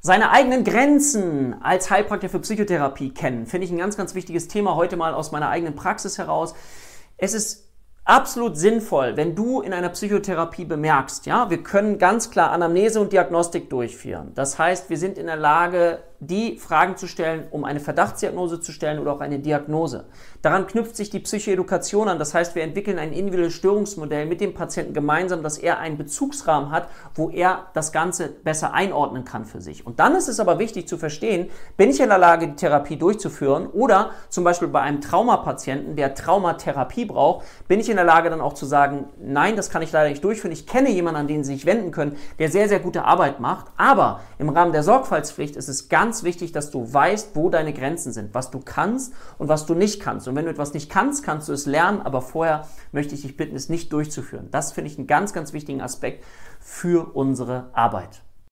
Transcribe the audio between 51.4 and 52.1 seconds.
du es lernen,